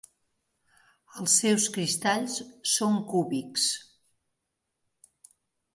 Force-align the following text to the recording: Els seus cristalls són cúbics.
Els 1.23 1.35
seus 1.41 1.67
cristalls 1.75 2.39
són 2.73 2.99
cúbics. 3.13 3.69